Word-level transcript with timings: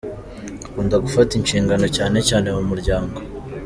Akunda 0.67 0.95
gufata 1.05 1.31
inshingano 1.39 1.85
cyane 1.97 2.17
cyane 2.29 2.47
mu 2.55 2.63
muryango. 2.69 3.17